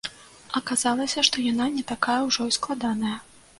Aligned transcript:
Аказалася, 0.59 1.25
што 1.27 1.45
яна 1.51 1.69
не 1.77 1.83
такая 1.93 2.19
ўжо 2.27 2.51
і 2.53 2.57
складаная. 2.59 3.17